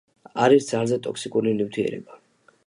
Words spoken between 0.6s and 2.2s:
ძალზე ტოქსიკური ნივთიერება.